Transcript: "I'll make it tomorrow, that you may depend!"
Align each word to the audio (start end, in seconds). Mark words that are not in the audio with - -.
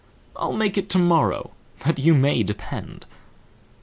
"I'll 0.35 0.53
make 0.53 0.79
it 0.79 0.89
tomorrow, 0.89 1.51
that 1.85 1.99
you 1.99 2.15
may 2.15 2.41
depend!" 2.41 3.05